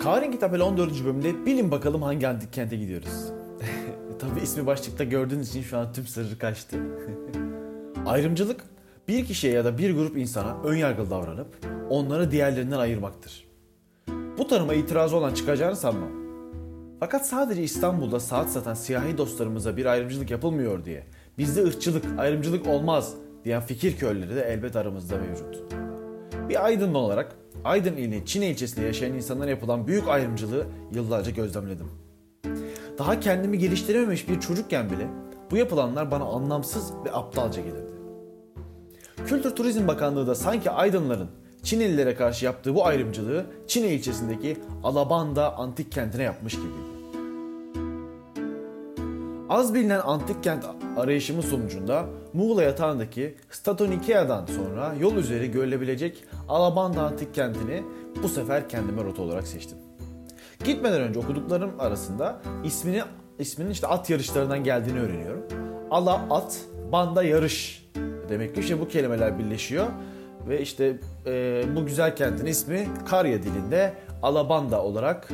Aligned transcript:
Karin 0.00 0.32
Kitapel 0.32 0.60
14. 0.60 1.04
bölümde 1.04 1.46
bilin 1.46 1.70
bakalım 1.70 2.02
hangi 2.02 2.28
antik 2.28 2.52
kente 2.52 2.76
gidiyoruz. 2.76 3.32
Tabi 4.18 4.40
ismi 4.40 4.66
başlıkta 4.66 5.04
gördüğünüz 5.04 5.48
için 5.48 5.62
şu 5.62 5.78
an 5.78 5.92
tüm 5.92 6.06
sırrı 6.06 6.38
kaçtı. 6.38 6.76
Ayrımcılık 8.06 8.64
bir 9.08 9.24
kişiye 9.26 9.52
ya 9.52 9.64
da 9.64 9.78
bir 9.78 9.94
grup 9.94 10.16
insana 10.16 10.56
ön 10.64 10.76
yargılı 10.76 11.10
davranıp 11.10 11.46
onları 11.90 12.30
diğerlerinden 12.30 12.78
ayırmaktır. 12.78 13.48
Bu 14.38 14.48
tanıma 14.48 14.74
itirazı 14.74 15.16
olan 15.16 15.34
çıkacağını 15.34 15.76
sanmam. 15.76 16.10
Fakat 17.00 17.26
sadece 17.26 17.62
İstanbul'da 17.62 18.20
saat 18.20 18.50
satan 18.50 18.74
siyahi 18.74 19.18
dostlarımıza 19.18 19.76
bir 19.76 19.86
ayrımcılık 19.86 20.30
yapılmıyor 20.30 20.84
diye 20.84 21.06
bizde 21.38 21.64
ırkçılık, 21.64 22.04
ayrımcılık 22.18 22.66
olmaz 22.66 23.14
diyen 23.44 23.62
fikir 23.62 23.96
körleri 23.96 24.36
de 24.36 24.42
elbet 24.42 24.76
aramızda 24.76 25.16
mevcut. 25.16 25.62
Bir 26.48 26.64
aydın 26.64 26.94
olarak 26.94 27.36
Aydın 27.64 27.96
ilinin 27.96 28.24
Çin 28.24 28.42
ilçesinde 28.42 28.86
yaşayan 28.86 29.14
insanlara 29.14 29.50
yapılan 29.50 29.86
büyük 29.86 30.08
ayrımcılığı 30.08 30.66
yıllarca 30.92 31.30
gözlemledim. 31.30 31.86
Daha 32.98 33.20
kendimi 33.20 33.58
geliştirememiş 33.58 34.28
bir 34.28 34.40
çocukken 34.40 34.90
bile 34.90 35.06
bu 35.50 35.56
yapılanlar 35.56 36.10
bana 36.10 36.24
anlamsız 36.24 36.92
ve 37.04 37.12
aptalca 37.12 37.62
gelirdi. 37.62 37.90
Kültür 39.26 39.56
Turizm 39.56 39.88
Bakanlığı 39.88 40.26
da 40.26 40.34
sanki 40.34 40.70
Aydınların 40.70 41.30
Çinlilere 41.62 42.14
karşı 42.14 42.44
yaptığı 42.44 42.74
bu 42.74 42.86
ayrımcılığı 42.86 43.46
Çin 43.66 43.84
ilçesindeki 43.84 44.56
Alabanda 44.82 45.58
antik 45.58 45.92
kentine 45.92 46.22
yapmış 46.22 46.54
gibiydi. 46.54 46.90
Az 49.48 49.74
bilinen 49.74 50.00
antik 50.00 50.44
kent 50.44 50.64
arayışımın 50.96 51.40
sonucunda 51.40 52.06
Muğla 52.32 52.62
yatağındaki 52.62 53.34
Statonikea'dan 53.50 54.46
sonra 54.46 54.94
yol 55.00 55.16
üzeri 55.16 55.50
görülebilecek 55.50 56.24
Alabanda 56.50 57.02
antik 57.02 57.34
kentini 57.34 57.82
bu 58.22 58.28
sefer 58.28 58.68
kendime 58.68 59.04
rota 59.04 59.22
olarak 59.22 59.46
seçtim. 59.46 59.78
Gitmeden 60.64 61.00
önce 61.00 61.18
okuduklarım 61.18 61.70
arasında 61.78 62.40
ismini 62.64 63.02
isminin 63.38 63.70
işte 63.70 63.86
at 63.86 64.10
yarışlarından 64.10 64.64
geldiğini 64.64 65.00
öğreniyorum. 65.00 65.42
Ala 65.90 66.26
at, 66.30 66.58
banda 66.92 67.22
yarış 67.22 67.86
demek 68.28 68.54
ki 68.54 68.60
işte 68.60 68.80
bu 68.80 68.88
kelimeler 68.88 69.38
birleşiyor 69.38 69.86
ve 70.48 70.60
işte 70.60 70.98
e, 71.26 71.64
bu 71.76 71.86
güzel 71.86 72.16
kentin 72.16 72.46
ismi 72.46 72.88
Karya 73.08 73.42
dilinde 73.42 73.94
Alabanda 74.22 74.82
olarak 74.82 75.28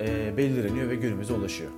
e, 0.00 0.36
belirleniyor 0.36 0.90
ve 0.90 0.94
günümüze 0.94 1.34
ulaşıyor. 1.34 1.70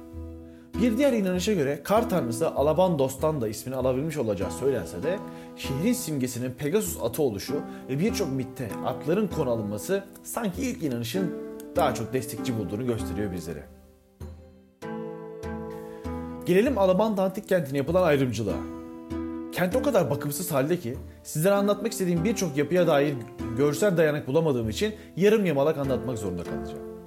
Bir 0.83 0.99
diğer 0.99 1.13
inanışa 1.13 1.53
göre 1.53 1.81
kar 1.85 2.11
tanrısı 2.11 2.51
Alabandos'tan 2.51 3.41
da 3.41 3.49
ismini 3.49 3.77
alabilmiş 3.77 4.17
olacağı 4.17 4.51
söylense 4.51 5.03
de 5.03 5.19
şehrin 5.57 5.93
simgesinin 5.93 6.51
Pegasus 6.51 7.03
atı 7.03 7.23
oluşu 7.23 7.61
ve 7.89 7.99
birçok 7.99 8.33
mitte 8.33 8.71
atların 8.87 9.29
konu 9.29 9.51
alınması 9.51 10.05
sanki 10.23 10.63
ilk 10.63 10.83
inanışın 10.83 11.35
daha 11.77 11.95
çok 11.95 12.13
destekçi 12.13 12.59
bulduğunu 12.59 12.87
gösteriyor 12.87 13.33
bizlere. 13.33 13.63
Gelelim 16.47 16.79
Alabanda 16.79 17.23
antik 17.23 17.49
kentine 17.49 17.79
yapılan 17.79 18.03
ayrımcılığa. 18.03 18.59
Kent 19.53 19.77
o 19.77 19.83
kadar 19.83 20.11
bakımsız 20.11 20.53
halde 20.53 20.81
ki 20.81 20.97
sizlere 21.23 21.55
anlatmak 21.55 21.93
istediğim 21.93 22.25
birçok 22.25 22.57
yapıya 22.57 22.87
dair 22.87 23.15
görsel 23.57 23.97
dayanak 23.97 24.27
bulamadığım 24.27 24.69
için 24.69 24.95
yarım 25.17 25.47
yamalak 25.47 25.79
anlatmak 25.79 26.19
zorunda 26.19 26.45
kalacağım. 26.45 26.98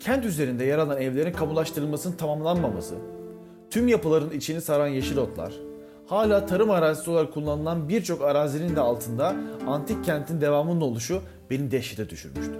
Kent 0.00 0.24
üzerinde 0.24 0.64
yer 0.64 0.78
alan 0.78 1.00
evlerin 1.00 1.32
kamulaştırılmasının 1.32 2.16
tamamlanmaması, 2.16 2.94
tüm 3.70 3.88
yapıların 3.88 4.30
içini 4.30 4.60
saran 4.60 4.86
yeşil 4.86 5.16
otlar, 5.16 5.52
hala 6.06 6.46
tarım 6.46 6.70
arazisi 6.70 7.10
olarak 7.10 7.34
kullanılan 7.34 7.88
birçok 7.88 8.22
arazinin 8.22 8.76
de 8.76 8.80
altında 8.80 9.34
antik 9.66 10.04
kentin 10.04 10.40
devamının 10.40 10.80
oluşu 10.80 11.22
beni 11.50 11.70
dehşete 11.70 12.10
düşürmüştü. 12.10 12.54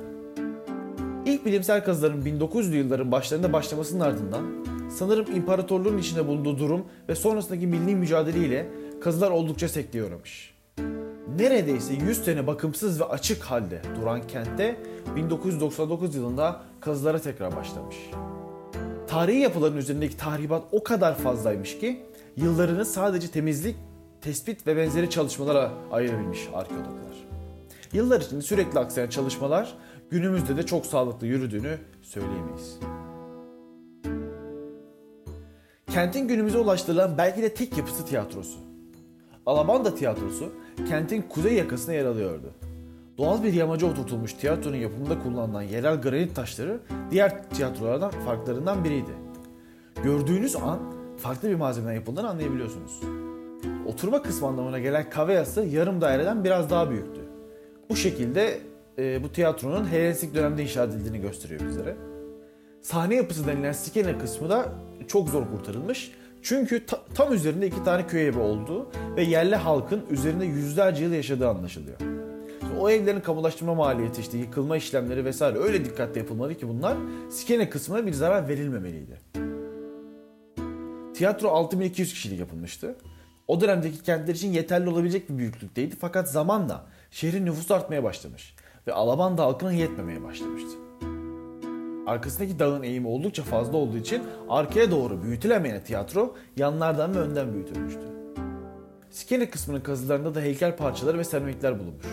İlk 1.26 1.46
bilimsel 1.46 1.84
kazıların 1.84 2.22
1900'lü 2.22 2.76
yılların 2.76 3.12
başlarında 3.12 3.52
başlamasının 3.52 4.00
ardından 4.00 4.64
sanırım 4.90 5.36
imparatorluğun 5.36 5.98
içinde 5.98 6.26
bulunduğu 6.26 6.58
durum 6.58 6.84
ve 7.08 7.14
sonrasındaki 7.14 7.66
milli 7.66 7.94
mücadeleyle 7.94 8.66
kazılar 9.00 9.30
oldukça 9.30 9.68
sekteye 9.68 10.04
uğramış. 10.04 10.49
Neredeyse 11.38 11.94
100 11.94 12.24
sene 12.24 12.46
bakımsız 12.46 13.00
ve 13.00 13.04
açık 13.04 13.42
halde 13.42 13.82
duran 14.00 14.26
kentte 14.26 14.76
1999 15.16 16.14
yılında 16.14 16.60
kazılara 16.80 17.18
tekrar 17.18 17.56
başlamış. 17.56 17.96
Tarihi 19.08 19.38
yapıların 19.38 19.76
üzerindeki 19.76 20.16
tahribat 20.16 20.62
o 20.72 20.82
kadar 20.82 21.14
fazlaymış 21.18 21.78
ki 21.78 22.02
yıllarını 22.36 22.84
sadece 22.84 23.30
temizlik, 23.30 23.76
tespit 24.20 24.66
ve 24.66 24.76
benzeri 24.76 25.10
çalışmalara 25.10 25.72
ayırabilmiş 25.92 26.48
arkeologlar. 26.54 27.26
Yıllar 27.92 28.20
içinde 28.20 28.42
sürekli 28.42 28.78
aksayan 28.78 29.08
çalışmalar 29.08 29.74
günümüzde 30.10 30.56
de 30.56 30.66
çok 30.66 30.86
sağlıklı 30.86 31.26
yürüdüğünü 31.26 31.78
söyleyemeyiz. 32.02 32.78
Kentin 35.92 36.28
günümüze 36.28 36.58
ulaştırılan 36.58 37.18
belki 37.18 37.42
de 37.42 37.54
tek 37.54 37.78
yapısı 37.78 38.06
tiyatrosu. 38.06 38.58
Alabanda 39.46 39.94
tiyatrosu 39.94 40.52
kentin 40.84 41.22
kuzey 41.22 41.54
yakasına 41.54 41.94
yer 41.94 42.04
alıyordu. 42.04 42.50
Doğal 43.18 43.42
bir 43.42 43.52
yamaca 43.52 43.86
oturtulmuş 43.86 44.32
tiyatronun 44.32 44.76
yapımında 44.76 45.18
kullanılan 45.22 45.62
yerel 45.62 46.00
granit 46.00 46.36
taşları 46.36 46.80
diğer 47.10 47.50
tiyatrolardan 47.50 48.10
farklarından 48.10 48.84
biriydi. 48.84 49.10
Gördüğünüz 50.04 50.56
an 50.56 50.78
farklı 51.18 51.48
bir 51.48 51.54
malzemeden 51.54 51.92
yapıldığını 51.92 52.28
anlayabiliyorsunuz. 52.28 53.00
Oturma 53.86 54.22
kısmı 54.22 54.48
anlamına 54.48 54.78
gelen 54.78 55.10
kaveyası 55.10 55.62
yarım 55.62 56.00
daireden 56.00 56.44
biraz 56.44 56.70
daha 56.70 56.90
büyüktü. 56.90 57.20
Bu 57.90 57.96
şekilde 57.96 58.58
e, 58.98 59.22
bu 59.22 59.32
tiyatronun 59.32 59.92
Helenistik 59.92 60.34
dönemde 60.34 60.62
inşa 60.62 60.84
edildiğini 60.84 61.20
gösteriyor 61.20 61.60
bizlere. 61.68 61.96
Sahne 62.82 63.14
yapısı 63.14 63.46
denilen 63.46 63.72
skene 63.72 64.18
kısmı 64.18 64.50
da 64.50 64.72
çok 65.08 65.28
zor 65.28 65.42
kurtarılmış. 65.48 66.12
Çünkü 66.42 66.86
ta, 66.86 67.00
tam 67.14 67.32
üzerinde 67.32 67.66
iki 67.66 67.84
tane 67.84 68.06
köy 68.06 68.26
evi 68.26 68.38
olduğu 68.38 68.90
ve 69.16 69.22
yerli 69.22 69.56
halkın 69.56 70.02
üzerinde 70.10 70.44
yüzlerce 70.44 71.04
yıl 71.04 71.12
yaşadığı 71.12 71.48
anlaşılıyor. 71.48 71.96
O 72.80 72.90
evlerin 72.90 73.20
kamulaştırma 73.20 73.74
maliyeti 73.74 74.20
işte 74.20 74.38
yıkılma 74.38 74.76
işlemleri 74.76 75.24
vesaire 75.24 75.58
öyle 75.58 75.84
dikkatli 75.84 76.18
yapılmalı 76.18 76.54
ki 76.54 76.68
bunlar 76.68 76.96
skene 77.30 77.70
kısmına 77.70 78.06
bir 78.06 78.12
zarar 78.12 78.48
verilmemeliydi. 78.48 79.20
Tiyatro 81.14 81.48
6200 81.48 82.12
kişilik 82.12 82.40
yapılmıştı. 82.40 82.96
O 83.48 83.60
dönemdeki 83.60 84.02
kentler 84.02 84.34
için 84.34 84.52
yeterli 84.52 84.88
olabilecek 84.88 85.30
bir 85.30 85.38
büyüklükteydi 85.38 85.96
fakat 86.00 86.30
zamanla 86.30 86.86
şehrin 87.10 87.46
nüfusu 87.46 87.74
artmaya 87.74 88.04
başlamış 88.04 88.54
ve 88.86 88.92
Alabanda 88.92 89.44
halkına 89.44 89.72
yetmemeye 89.72 90.22
başlamıştı. 90.22 90.89
Arkasındaki 92.10 92.58
dağın 92.58 92.82
eğimi 92.82 93.08
oldukça 93.08 93.42
fazla 93.42 93.76
olduğu 93.76 93.96
için 93.96 94.22
arkaya 94.48 94.90
doğru 94.90 95.22
büyütülemeyen 95.22 95.84
tiyatro 95.84 96.34
yanlardan 96.56 97.14
ve 97.14 97.18
önden 97.18 97.54
büyütülmüştü. 97.54 98.00
Skene 99.10 99.50
kısmının 99.50 99.80
kazılarında 99.80 100.34
da 100.34 100.40
heykel 100.40 100.76
parçaları 100.76 101.18
ve 101.18 101.24
seramikler 101.24 101.78
bulunmuş. 101.78 102.06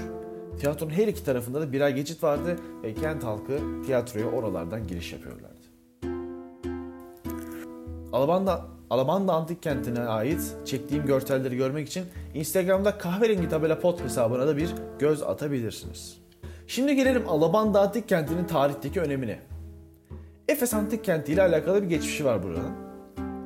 Tiyatronun 0.59 0.91
her 0.91 1.07
iki 1.07 1.23
tarafında 1.23 1.61
da 1.61 1.71
birer 1.71 1.89
geçit 1.89 2.23
vardı 2.23 2.55
ve 2.83 2.93
kent 2.93 3.23
halkı 3.23 3.59
tiyatroya 3.85 4.27
oralardan 4.27 4.87
giriş 4.87 5.13
yapıyorlardı. 5.13 5.67
Alabanda, 8.13 8.65
Alabanda 8.89 9.33
Antik 9.33 9.63
Kenti'ne 9.63 9.99
ait 9.99 10.55
çektiğim 10.65 11.05
görselleri 11.05 11.57
görmek 11.57 11.87
için 11.87 12.05
Instagram'da 12.33 12.97
kahverengi 12.97 13.49
tabela 13.49 13.79
pot 13.79 14.03
hesabına 14.03 14.47
da 14.47 14.57
bir 14.57 14.69
göz 14.99 15.23
atabilirsiniz. 15.23 16.17
Şimdi 16.67 16.95
gelelim 16.95 17.23
Alabanda 17.27 17.81
Antik 17.81 18.09
Kenti'nin 18.09 18.45
tarihteki 18.45 19.01
önemine. 19.01 19.56
Efes 20.47 20.73
Antik 20.73 21.03
Kenti 21.03 21.33
ile 21.33 21.41
alakalı 21.41 21.83
bir 21.83 21.87
geçmişi 21.87 22.25
var 22.25 22.43
buranın. 22.43 22.75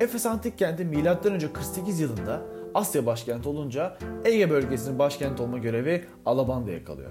Efes 0.00 0.26
Antik 0.26 0.58
Kenti 0.58 0.84
M.Ö. 0.84 1.52
48 1.52 2.00
yılında 2.00 2.42
Asya 2.74 3.06
başkenti 3.06 3.48
olunca 3.48 3.98
Ege 4.24 4.50
bölgesinin 4.50 4.98
başkenti 4.98 5.42
olma 5.42 5.58
görevi 5.58 6.04
Alabanda'ya 6.26 6.84
kalıyor. 6.84 7.10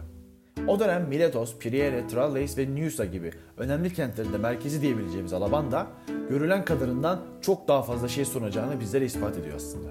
O 0.68 0.79
dönem 0.79 1.07
Miletos, 1.07 1.57
Piriere, 1.57 2.07
Tralles 2.07 2.57
ve 2.57 2.75
Nyusa 2.75 3.05
gibi 3.05 3.32
önemli 3.58 3.93
kentlerinde 3.93 4.38
merkezi 4.38 4.82
diyebileceğimiz 4.82 5.34
Alabanda, 5.34 5.88
görülen 6.29 6.66
kadarından 6.66 7.20
çok 7.41 7.67
daha 7.67 7.84
fazla 7.84 8.08
şey 8.08 8.26
sunacağını 8.26 8.79
bizlere 8.79 9.05
ispat 9.05 9.38
ediyor 9.38 9.55
aslında. 9.55 9.90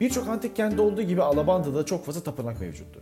Birçok 0.00 0.28
antik 0.28 0.56
kentte 0.56 0.82
olduğu 0.82 1.02
gibi 1.02 1.22
Alabanda'da 1.22 1.86
çok 1.86 2.06
fazla 2.06 2.20
tapınak 2.20 2.60
mevcuttu. 2.60 3.00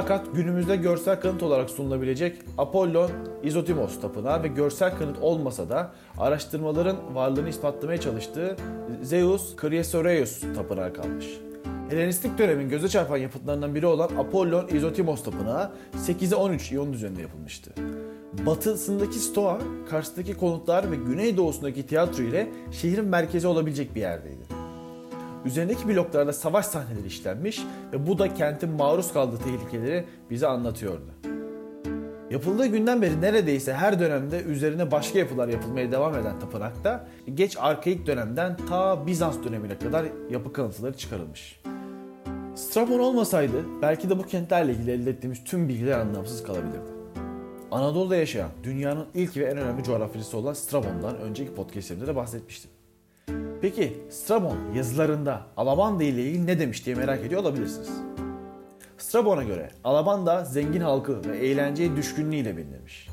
Fakat 0.00 0.34
günümüzde 0.34 0.76
görsel 0.76 1.20
kanıt 1.20 1.42
olarak 1.42 1.70
sunulabilecek 1.70 2.36
Apollon 2.58 3.10
Izotimos 3.42 4.00
tapınağı 4.00 4.42
ve 4.42 4.48
görsel 4.48 4.98
kanıt 4.98 5.18
olmasa 5.18 5.68
da 5.68 5.90
araştırmaların 6.18 7.14
varlığını 7.14 7.48
ispatlamaya 7.48 8.00
çalıştığı 8.00 8.56
Zeus 9.02 9.56
Chrysoreus 9.56 10.40
tapınağı 10.40 10.94
kalmış. 10.94 11.26
Helenistik 11.90 12.38
dönemin 12.38 12.68
göze 12.68 12.88
çarpan 12.88 13.16
yapıtlarından 13.16 13.74
biri 13.74 13.86
olan 13.86 14.10
Apollon 14.18 14.68
Izotimos 14.68 15.24
tapınağı 15.24 15.72
8'e 15.96 16.36
13 16.36 16.72
iyon 16.72 16.92
düzeninde 16.92 17.22
yapılmıştı. 17.22 17.70
Batısındaki 18.46 19.18
Stoa, 19.18 19.58
karşısındaki 19.90 20.34
konutlar 20.34 20.90
ve 20.90 20.96
güneydoğusundaki 20.96 21.86
tiyatro 21.86 22.22
ile 22.22 22.48
şehrin 22.72 23.04
merkezi 23.04 23.46
olabilecek 23.46 23.94
bir 23.94 24.00
yerdeydi. 24.00 24.55
Üzerindeki 25.46 25.88
bloklarda 25.88 26.32
savaş 26.32 26.66
sahneleri 26.66 27.06
işlenmiş 27.06 27.62
ve 27.92 28.06
bu 28.06 28.18
da 28.18 28.34
kentin 28.34 28.70
maruz 28.70 29.12
kaldığı 29.12 29.38
tehlikeleri 29.38 30.04
bize 30.30 30.46
anlatıyordu. 30.46 31.04
Yapıldığı 32.30 32.66
günden 32.66 33.02
beri 33.02 33.20
neredeyse 33.20 33.74
her 33.74 34.00
dönemde 34.00 34.42
üzerine 34.42 34.90
başka 34.90 35.18
yapılar 35.18 35.48
yapılmaya 35.48 35.92
devam 35.92 36.14
eden 36.14 36.40
tapınakta 36.40 37.06
geç 37.34 37.56
arkaik 37.60 38.06
dönemden 38.06 38.56
ta 38.68 39.06
Bizans 39.06 39.44
dönemine 39.44 39.78
kadar 39.78 40.06
yapı 40.30 40.52
kalıntıları 40.52 40.96
çıkarılmış. 40.96 41.60
Strabon 42.54 42.98
olmasaydı 42.98 43.64
belki 43.82 44.10
de 44.10 44.18
bu 44.18 44.22
kentlerle 44.22 44.72
ilgili 44.72 44.90
elde 44.90 45.10
ettiğimiz 45.10 45.44
tüm 45.44 45.68
bilgiler 45.68 45.98
anlamsız 45.98 46.42
kalabilirdi. 46.42 46.96
Anadolu'da 47.70 48.16
yaşayan 48.16 48.50
dünyanın 48.62 49.06
ilk 49.14 49.36
ve 49.36 49.44
en 49.44 49.58
önemli 49.58 49.84
coğrafyacısı 49.84 50.36
olan 50.36 50.52
Strabon'dan 50.52 51.16
önceki 51.16 51.54
podcastlerimde 51.54 52.06
de 52.06 52.16
bahsetmiştim. 52.16 52.75
Peki 53.66 53.92
Strabon 54.10 54.56
yazılarında 54.74 55.42
Alabanda 55.56 56.04
ile 56.04 56.22
ilgili 56.22 56.46
ne 56.46 56.58
demiş 56.58 56.86
diye 56.86 56.96
merak 56.96 57.24
ediyor 57.24 57.40
olabilirsiniz. 57.40 57.90
Strabon'a 58.98 59.42
göre 59.42 59.70
Alabanda 59.84 60.44
zengin 60.44 60.80
halkı 60.80 61.28
ve 61.28 61.38
eğlenceye 61.38 61.96
düşkünlüğüyle 61.96 62.56
bilinirmiş. 62.56 63.08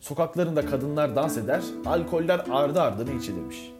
Sokaklarında 0.00 0.66
kadınlar 0.66 1.16
dans 1.16 1.36
eder, 1.36 1.60
alkoller 1.86 2.40
ardı 2.50 2.80
ardına 2.80 3.12
içilirmiş. 3.12 3.72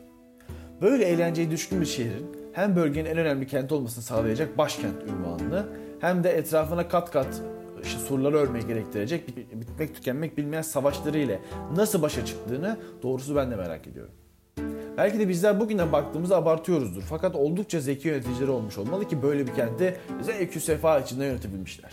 Böyle 0.81 1.05
eğlenceye 1.05 1.50
düşkün 1.50 1.81
bir 1.81 1.87
şehrin 1.87 2.37
hem 2.53 2.76
bölgenin 2.76 3.11
en 3.11 3.19
önemli 3.19 3.47
kent 3.47 3.73
olmasını 3.73 4.05
sağlayacak 4.05 4.59
başkent 4.59 5.03
ünvanını 5.03 5.67
hem 6.00 6.25
de 6.25 6.31
etrafına 6.31 6.88
kat 6.88 7.11
kat 7.11 7.43
surları 8.09 8.37
örmeyi 8.37 8.67
gerektirecek 8.67 9.37
bitmek 9.37 9.94
tükenmek 9.94 10.38
bilmeyen 10.38 10.62
savaşları 10.62 11.19
ile 11.19 11.41
nasıl 11.76 12.03
başa 12.03 12.25
çıktığını 12.25 12.76
doğrusu 13.03 13.37
ben 13.37 13.50
de 13.50 13.56
merak 13.56 13.87
ediyorum. 13.87 14.12
Belki 14.99 15.19
de 15.19 15.29
bizler 15.29 15.61
bugünden 15.61 15.93
baktığımızda 15.93 16.37
abartıyoruzdur. 16.37 17.03
Fakat 17.03 17.37
oldukça 17.37 17.81
zeki 17.81 18.09
yöneticileri 18.09 18.50
olmuş 18.50 18.79
olmalı 18.79 19.09
ki 19.09 19.23
böyle 19.23 19.47
bir 19.47 19.55
kenti 19.55 19.97
zevkü 20.21 20.61
sefa 20.61 20.99
içinde 20.99 21.25
yönetebilmişler. 21.25 21.91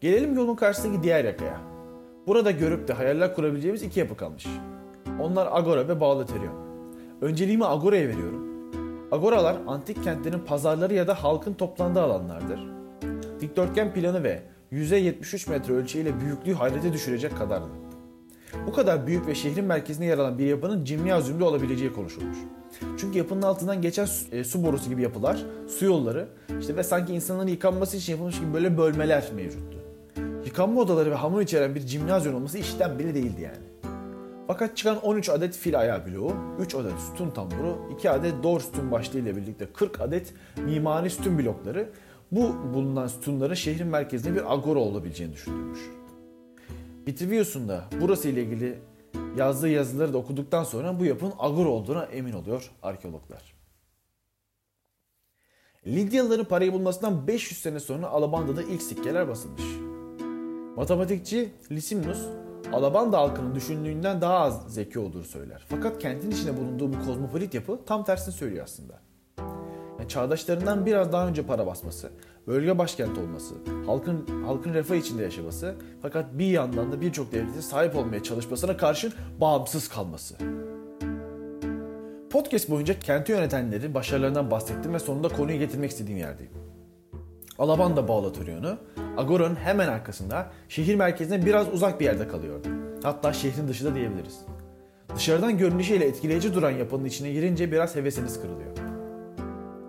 Gelelim 0.00 0.34
yolun 0.34 0.56
karşısındaki 0.56 1.02
diğer 1.02 1.24
yakaya. 1.24 1.60
Burada 2.26 2.50
görüp 2.50 2.88
de 2.88 2.92
hayaller 2.92 3.34
kurabileceğimiz 3.34 3.82
iki 3.82 4.00
yapı 4.00 4.16
kalmış. 4.16 4.46
Onlar 5.20 5.48
Agora 5.52 5.88
ve 5.88 6.00
Bağlaterion. 6.00 6.66
Önceliğimi 7.20 7.66
Agora'ya 7.66 8.08
veriyorum. 8.08 8.70
Agoralar 9.12 9.56
antik 9.66 10.04
kentlerin 10.04 10.38
pazarları 10.38 10.94
ya 10.94 11.08
da 11.08 11.24
halkın 11.24 11.54
toplandığı 11.54 12.02
alanlardır. 12.02 12.60
Dikdörtgen 13.40 13.94
planı 13.94 14.24
ve 14.24 14.42
yüze 14.70 14.96
73 14.96 15.48
metre 15.48 15.74
ölçeğiyle 15.74 16.20
büyüklüğü 16.20 16.54
hayrete 16.54 16.92
düşürecek 16.92 17.38
kadardı. 17.38 17.85
Bu 18.66 18.72
kadar 18.72 19.06
büyük 19.06 19.26
ve 19.26 19.34
şehrin 19.34 19.64
merkezinde 19.64 20.06
yer 20.06 20.18
alan 20.18 20.38
bir 20.38 20.46
yapının 20.46 20.84
cimniyazyumda 20.84 21.44
olabileceği 21.44 21.92
konuşulmuş. 21.92 22.36
Çünkü 22.98 23.18
yapının 23.18 23.42
altından 23.42 23.82
geçen 23.82 24.04
su, 24.04 24.36
e, 24.36 24.44
su 24.44 24.64
borusu 24.64 24.90
gibi 24.90 25.02
yapılar, 25.02 25.44
su 25.78 25.84
yolları 25.84 26.28
işte 26.60 26.76
ve 26.76 26.82
sanki 26.82 27.14
insanların 27.14 27.48
yıkanması 27.48 27.96
için 27.96 28.12
yapılmış 28.12 28.40
gibi 28.40 28.54
böyle 28.54 28.78
bölmeler 28.78 29.24
mevcuttu. 29.36 29.78
Yıkanma 30.44 30.80
odaları 30.80 31.10
ve 31.10 31.14
hamur 31.14 31.40
içeren 31.40 31.74
bir 31.74 31.80
cimnazyum 31.80 32.34
olması 32.34 32.58
işten 32.58 32.98
bile 32.98 33.14
değildi 33.14 33.42
yani. 33.42 33.92
Fakat 34.46 34.76
çıkan 34.76 35.04
13 35.04 35.28
adet 35.28 35.56
fil 35.56 35.78
ayağı 35.78 36.06
bloğu, 36.06 36.32
3 36.60 36.74
adet 36.74 36.92
sütun 37.10 37.30
tamburu, 37.30 37.78
2 37.98 38.10
adet 38.10 38.42
dor 38.42 38.60
sütun 38.60 38.90
başlığı 38.90 39.18
ile 39.18 39.36
birlikte 39.36 39.66
40 39.74 40.00
adet 40.00 40.34
mimari 40.56 41.10
sütun 41.10 41.38
blokları 41.38 41.88
bu 42.32 42.56
bulunan 42.74 43.06
sütunların 43.06 43.54
şehrin 43.54 43.86
merkezinde 43.86 44.34
bir 44.34 44.52
agora 44.54 44.78
olabileceğini 44.78 45.32
düşünülmüş. 45.32 45.80
Vitruvius'un 47.06 47.68
da 47.68 47.84
burası 48.00 48.28
ile 48.28 48.42
ilgili 48.42 48.78
yazdığı 49.36 49.68
yazıları 49.68 50.12
da 50.12 50.18
okuduktan 50.18 50.64
sonra 50.64 51.00
bu 51.00 51.04
yapının 51.04 51.32
agora 51.38 51.68
olduğuna 51.68 52.04
emin 52.04 52.32
oluyor 52.32 52.70
arkeologlar. 52.82 53.56
Lidyalıların 55.86 56.44
parayı 56.44 56.72
bulmasından 56.72 57.26
500 57.26 57.60
sene 57.60 57.80
sonra 57.80 58.06
Alabanda'da 58.06 58.62
ilk 58.62 58.82
sikkeler 58.82 59.28
basılmış. 59.28 59.62
Matematikçi 60.76 61.52
Lisimnus, 61.70 62.26
Alabanda 62.72 63.18
halkının 63.18 63.54
düşündüğünden 63.54 64.20
daha 64.20 64.38
az 64.38 64.74
zeki 64.74 64.98
olduğunu 64.98 65.24
söyler. 65.24 65.64
Fakat 65.68 65.98
kentin 65.98 66.30
içinde 66.30 66.56
bulunduğu 66.56 66.92
bu 66.92 67.06
kozmopolit 67.06 67.54
yapı 67.54 67.80
tam 67.86 68.04
tersini 68.04 68.34
söylüyor 68.34 68.64
aslında. 68.64 69.00
Yani 69.98 70.08
çağdaşlarından 70.08 70.86
biraz 70.86 71.12
daha 71.12 71.28
önce 71.28 71.46
para 71.46 71.66
basması, 71.66 72.10
bölge 72.46 72.78
başkenti 72.78 73.20
olması, 73.20 73.54
halkın 73.86 74.44
halkın 74.44 74.74
refah 74.74 74.94
içinde 74.94 75.22
yaşaması 75.22 75.74
fakat 76.02 76.38
bir 76.38 76.46
yandan 76.46 76.92
da 76.92 77.00
birçok 77.00 77.32
devletin 77.32 77.60
sahip 77.60 77.96
olmaya 77.96 78.22
çalışmasına 78.22 78.76
karşın 78.76 79.12
bağımsız 79.40 79.88
kalması. 79.88 80.34
Podcast 82.30 82.70
boyunca 82.70 82.98
kenti 82.98 83.32
yönetenlerin 83.32 83.94
başarılarından 83.94 84.50
bahsettim 84.50 84.94
ve 84.94 84.98
sonunda 84.98 85.28
konuyu 85.28 85.58
getirmek 85.58 85.90
istediğim 85.90 86.18
yerdeyim. 86.18 86.52
Alabanda 87.58 88.08
Bağlatöryonu, 88.08 88.78
Agora'nın 89.16 89.56
hemen 89.56 89.88
arkasında 89.88 90.50
şehir 90.68 90.94
merkezine 90.94 91.46
biraz 91.46 91.72
uzak 91.72 92.00
bir 92.00 92.04
yerde 92.04 92.28
kalıyordu. 92.28 92.68
Hatta 93.02 93.32
şehrin 93.32 93.68
dışında 93.68 93.94
diyebiliriz. 93.94 94.40
Dışarıdan 95.16 95.58
görünüşüyle 95.58 96.04
etkileyici 96.04 96.54
duran 96.54 96.70
yapının 96.70 97.04
içine 97.04 97.32
girince 97.32 97.72
biraz 97.72 97.96
hevesiniz 97.96 98.40
kırılıyor. 98.40 98.85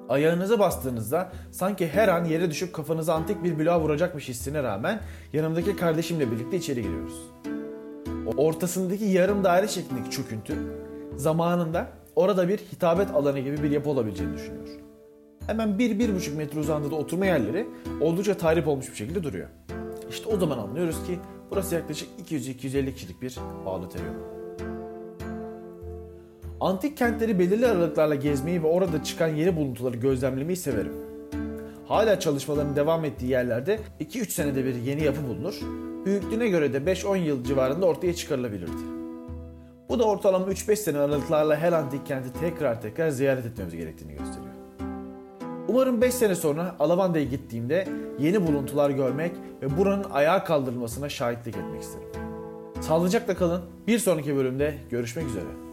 Ayağınıza 0.09 0.59
bastığınızda 0.59 1.31
sanki 1.51 1.88
her 1.88 2.07
an 2.07 2.25
yere 2.25 2.51
düşüp 2.51 2.74
kafanıza 2.74 3.13
antik 3.13 3.44
bir 3.44 3.59
bloğa 3.59 3.80
vuracakmış 3.80 4.30
hissine 4.30 4.63
rağmen 4.63 5.01
yanımdaki 5.33 5.75
kardeşimle 5.75 6.31
birlikte 6.31 6.57
içeri 6.57 6.81
giriyoruz. 6.81 7.21
Ortasındaki 8.38 9.06
yarım 9.06 9.44
daire 9.44 9.68
şeklindeki 9.68 10.12
çöküntü 10.12 10.56
zamanında 11.15 11.88
orada 12.15 12.48
bir 12.48 12.57
hitabet 12.57 13.12
alanı 13.12 13.39
gibi 13.39 13.63
bir 13.63 13.71
yapı 13.71 13.89
olabileceğini 13.89 14.33
düşünüyor. 14.33 14.68
Hemen 15.48 15.69
1-1,5 15.69 16.36
metre 16.36 16.59
uzandığında 16.59 16.95
oturma 16.95 17.25
yerleri 17.25 17.68
oldukça 18.01 18.38
tahrip 18.38 18.68
olmuş 18.68 18.92
bir 18.92 18.95
şekilde 18.95 19.24
duruyor. 19.24 19.48
İşte 20.09 20.30
o 20.30 20.38
zaman 20.38 20.57
anlıyoruz 20.57 21.04
ki 21.07 21.19
burası 21.51 21.75
yaklaşık 21.75 22.09
200-250 22.30 22.94
kişilik 22.94 23.21
bir 23.21 23.38
bağlı 23.65 23.89
terör. 23.89 24.36
Antik 26.62 26.98
kentleri 26.98 27.39
belirli 27.39 27.68
aralıklarla 27.68 28.15
gezmeyi 28.15 28.63
ve 28.63 28.68
orada 28.68 29.04
çıkan 29.04 29.27
yeni 29.27 29.56
buluntuları 29.56 29.98
gözlemlemeyi 29.98 30.57
severim. 30.57 30.94
Hala 31.88 32.19
çalışmaların 32.19 32.75
devam 32.75 33.06
ettiği 33.06 33.25
yerlerde 33.25 33.80
2-3 34.00 34.30
senede 34.30 34.65
bir 34.65 34.75
yeni 34.75 35.04
yapı 35.04 35.27
bulunur, 35.27 35.59
büyüklüğüne 36.06 36.48
göre 36.48 36.74
de 36.74 36.77
5-10 36.77 37.18
yıl 37.18 37.44
civarında 37.44 37.86
ortaya 37.86 38.13
çıkarılabilirdi. 38.15 38.71
Bu 39.89 40.00
da 40.00 40.04
ortalama 40.04 40.45
3-5 40.45 40.75
sene 40.75 40.98
aralıklarla 40.98 41.56
her 41.56 41.74
antik 41.74 42.06
kenti 42.06 42.39
tekrar 42.39 42.81
tekrar 42.81 43.09
ziyaret 43.09 43.45
etmemiz 43.45 43.75
gerektiğini 43.75 44.12
gösteriyor. 44.12 44.54
Umarım 45.68 46.01
5 46.01 46.13
sene 46.13 46.36
sonra 46.36 46.75
Alavanda'ya 46.80 47.25
gittiğimde 47.25 47.88
yeni 48.19 48.48
buluntular 48.48 48.89
görmek 48.89 49.31
ve 49.62 49.77
buranın 49.77 50.06
ayağa 50.12 50.44
kaldırılmasına 50.44 51.09
şahitlik 51.09 51.57
etmek 51.57 51.81
isterim. 51.81 52.07
Sağlıcakla 52.81 53.35
kalın. 53.35 53.61
Bir 53.87 53.99
sonraki 53.99 54.35
bölümde 54.35 54.73
görüşmek 54.90 55.26
üzere. 55.26 55.67